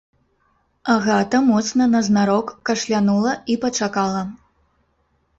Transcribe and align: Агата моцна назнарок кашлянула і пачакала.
Агата 0.93 1.41
моцна 1.49 1.85
назнарок 1.91 2.47
кашлянула 2.69 3.33
і 3.53 3.57
пачакала. 3.65 4.23